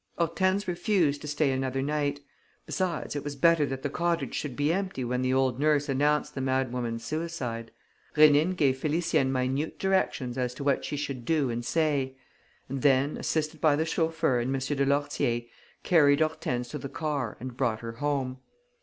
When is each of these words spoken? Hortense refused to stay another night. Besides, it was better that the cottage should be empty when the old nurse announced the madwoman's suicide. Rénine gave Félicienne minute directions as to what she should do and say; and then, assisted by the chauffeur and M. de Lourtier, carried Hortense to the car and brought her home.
Hortense 0.17 0.67
refused 0.67 1.21
to 1.21 1.27
stay 1.27 1.51
another 1.51 1.83
night. 1.83 2.21
Besides, 2.65 3.15
it 3.15 3.23
was 3.23 3.35
better 3.35 3.67
that 3.67 3.83
the 3.83 3.89
cottage 3.91 4.33
should 4.33 4.55
be 4.55 4.73
empty 4.73 5.03
when 5.03 5.21
the 5.21 5.31
old 5.31 5.59
nurse 5.59 5.87
announced 5.87 6.33
the 6.33 6.41
madwoman's 6.41 7.05
suicide. 7.05 7.69
Rénine 8.15 8.55
gave 8.55 8.79
Félicienne 8.79 9.29
minute 9.29 9.77
directions 9.77 10.39
as 10.39 10.55
to 10.55 10.63
what 10.63 10.83
she 10.83 10.97
should 10.97 11.23
do 11.23 11.51
and 11.51 11.63
say; 11.63 12.17
and 12.67 12.81
then, 12.81 13.15
assisted 13.15 13.61
by 13.61 13.75
the 13.75 13.85
chauffeur 13.85 14.39
and 14.39 14.49
M. 14.55 14.75
de 14.75 14.85
Lourtier, 14.87 15.43
carried 15.83 16.19
Hortense 16.19 16.69
to 16.69 16.79
the 16.79 16.89
car 16.89 17.37
and 17.39 17.55
brought 17.55 17.81
her 17.81 17.91
home. 17.91 18.39